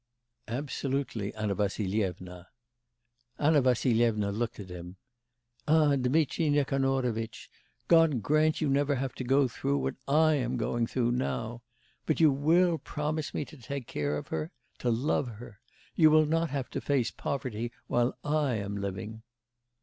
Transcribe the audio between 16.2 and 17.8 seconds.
not have to face poverty